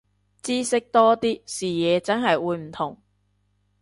[0.41, 2.97] 知識多啲，視野真係會唔同